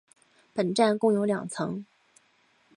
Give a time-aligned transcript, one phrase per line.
[0.51, 1.85] 本站共有两层。